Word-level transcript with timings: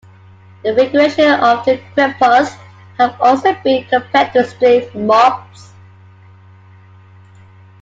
The 0.63 0.73
configuration 0.73 1.29
of 1.31 1.63
the 1.63 1.79
"quipus" 1.95 2.57
have 2.97 3.21
also 3.21 3.55
been 3.63 3.85
"compared 3.87 4.33
to 4.33 4.43
string 4.47 4.89
mops. 5.05 5.73